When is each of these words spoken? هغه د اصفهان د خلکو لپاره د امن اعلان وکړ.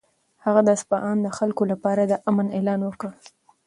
هغه 0.45 0.61
د 0.65 0.69
اصفهان 0.77 1.17
د 1.21 1.27
خلکو 1.37 1.63
لپاره 1.71 2.01
د 2.05 2.13
امن 2.29 2.47
اعلان 2.57 2.79
وکړ. 2.83 3.11